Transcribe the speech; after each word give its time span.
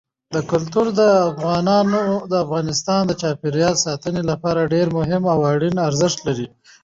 کلتور 0.51 0.87
د 0.99 1.01
افغانستان 2.45 3.01
د 3.07 3.11
چاپیریال 3.21 3.75
ساتنې 3.85 4.21
لپاره 4.31 4.69
ډېر 4.73 4.87
مهم 4.97 5.23
او 5.33 5.39
اړین 5.53 5.75
ارزښت 5.89 6.19
لري. 6.27 6.47